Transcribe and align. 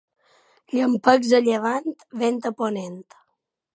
Llampecs 0.77 1.33
a 1.39 1.41
llevant, 1.49 1.93
vent 2.23 2.41
a 2.51 2.53
ponent. 2.63 2.99